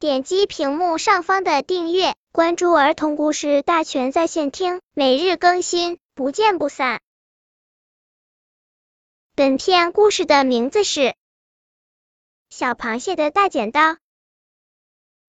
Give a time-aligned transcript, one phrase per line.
[0.00, 7.00] 点击屏幕上方的订阅，关注儿童故事大全在线听，每日更新，不见不散。
[9.34, 11.00] 本片故事的名字是
[12.48, 13.80] 《小螃蟹的大剪刀》。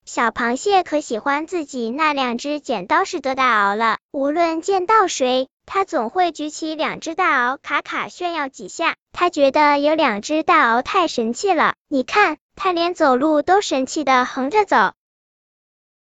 [0.04, 8.96] 小螃蟹可喜欢自己那两只剪刀似的大螯了，无论见到谁，他总会举起两只大螯，卡卡炫耀几下。
[9.12, 14.94] 他觉得有两只大螯太神气了，你看，他连走路都神气的横着走。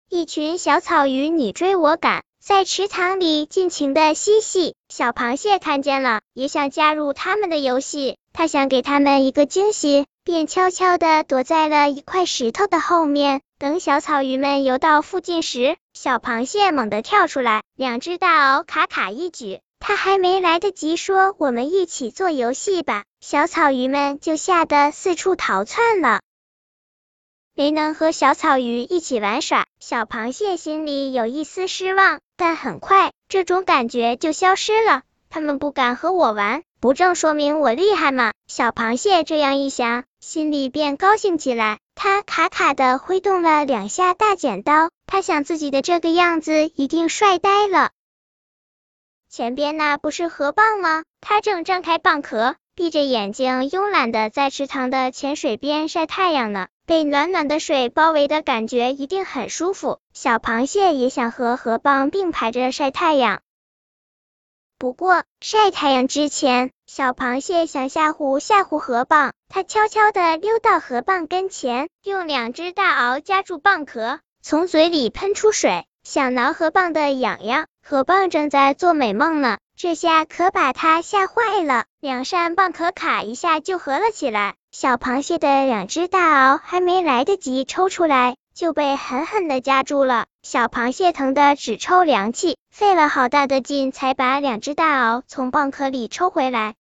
[0.09, 4.77] 一群小草鱼你追我赶，在池塘里尽情的嬉戏。
[4.89, 8.19] 小螃蟹看见了，也想加入他们的游戏。
[8.33, 13.41] 它想给他们一个惊喜，便悄悄的躲在了一块石头的后面。
[13.61, 19.61] 等小草鱼们游到附近时，小螃蟹猛地跳出来，两只大螯卡卡一举。
[19.79, 26.21] 它还没来得及说“我们一起做游戏吧”，小草鱼们就吓得四处逃窜了。
[27.55, 35.03] 没能和小草鱼一起玩耍，小螃蟹心里有一丝失望，但很快这种感觉就消失了。
[35.29, 38.33] 他们不敢和我玩，不正说明我厉害吗？
[38.47, 41.79] 小螃蟹这样一想，心里便高兴起来。
[42.03, 47.91] 他卡卡的挥动了两下大剪刀，他想自己的这个样子一定帅呆了。
[49.29, 51.05] 前边那不是河蚌吗？
[51.21, 56.69] 它正张开蚌壳，闭着眼睛慵懒的在池塘的浅水边晒太阳呢。
[56.87, 59.99] 被暖暖的水包围的感觉一定很舒服。
[60.15, 63.43] 小螃蟹也想和河蚌并排着晒太阳。
[64.81, 69.33] 不过晒太阳之前，小螃蟹想吓唬吓唬河蚌。
[69.51, 77.67] 它悄悄地溜到河蚌跟前，用两只大螯夹住蚌壳，从嘴里喷出水，想挠河蚌的痒痒。
[77.87, 84.55] 河蚌正在做美梦呢，这下可把它吓坏了，两扇蚌壳卡一下就合了起来。
[84.73, 88.37] 小螃蟹的两只大螯还没来得及抽出来。
[88.61, 96.75] 就被狠狠的夹住了，小螃蟹疼得直抽凉气，费了好大的劲才把两只大螯从蚌壳里抽回来。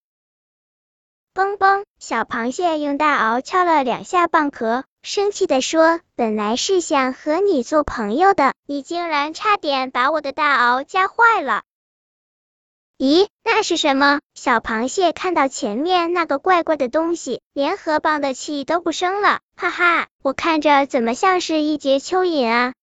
[1.32, 11.62] 嘣嘣，小螃蟹用大螯敲了两下蚌壳，生气的说：“本来是想和你做朋友的，你竟然差点把我的大螯夹坏了。”
[13.00, 14.20] 咦，那是什么？
[14.34, 19.40] 小螃蟹看到前面那个怪怪的东西，连河蚌的气都不生了。
[19.56, 22.74] 哈哈，我看着怎么像是一节蚯蚓啊？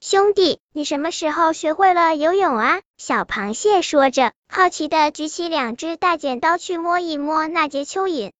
[0.00, 2.82] 兄弟，你什么时候学会了游泳啊？
[2.98, 8.32] 小螃蟹说着，好奇的举起两只大剪刀去摸一摸那节蚯蚓。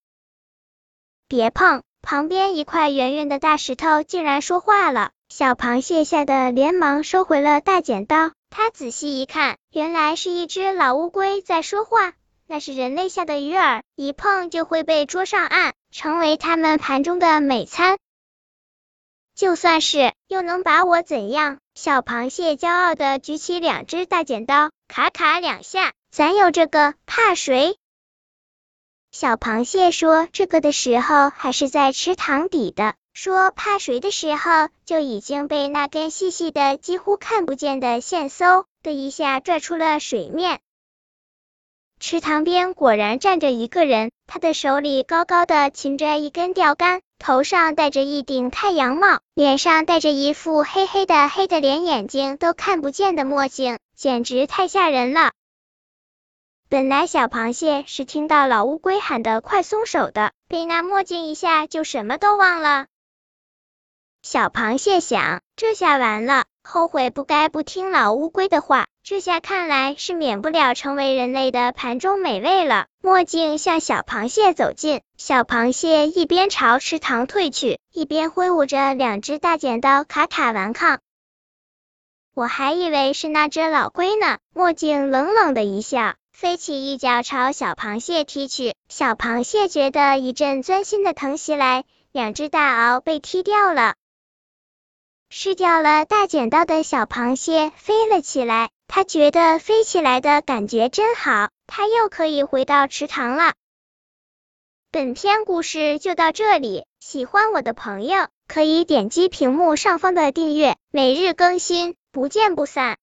[1.28, 1.80] 别碰！
[2.02, 5.12] 旁边一块圆圆的大石头竟然说话了。
[5.30, 8.32] 小螃蟹吓得连忙收回了大剪刀。
[8.54, 12.12] 他仔细一看，原来是一只老乌龟在说话。
[12.46, 17.96] 那是人类下的鱼饵，一碰就会被捉上岸，成为他们盘中的美餐。
[19.34, 21.60] 就算是，又能把我怎样？
[21.74, 27.78] 小螃蟹骄傲的举起两只大剪刀，卡卡两下，咱有这个，怕谁？
[29.12, 32.96] 小螃蟹说这个的时候，还是在池塘底的。
[33.14, 40.60] 说怕水的时候，就已经被那根细细的、几乎看不见的线嗖的一下拽出了水面。
[42.00, 55.30] 池塘边果然站着一个人，他的手里高高的擎着一根钓竿，头上戴着一顶太阳帽，脸上戴着一副黑黑的、黑的连眼睛都看不见的墨镜，简直太吓人了。
[56.68, 62.86] 本来小螃蟹是听到老乌龟喊的“快松手”的，被那墨镜一下就什么都忘了。
[64.22, 72.86] 小螃蟹想，这下完了，后悔不该不听老乌龟的话，这下看来是免不了成为人类的盘中美味了。
[73.02, 81.00] 墨镜向小螃蟹走近，小螃蟹一边朝池塘退去，一边挥舞着两只大剪刀卡卡顽抗。
[82.32, 84.38] 我还以为是那只老龟呢。
[84.54, 88.76] 墨镜冷冷的一笑，飞起一脚朝小螃蟹踢去。
[88.88, 93.94] 小螃蟹觉得一阵钻心的疼袭来，两只大螯被踢掉了。
[95.34, 103.54] 失掉了大剪刀的小螃蟹飞了起来，它觉得飞起来的感觉真好，它又可以回到池塘了。
[104.90, 112.90] 本篇故事就到这里，喜欢我的朋友可以点击屏幕上方的订阅，每日更新，不见不散。